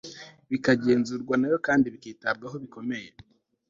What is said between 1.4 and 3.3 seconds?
yo kandi bikitabwaho bikomeye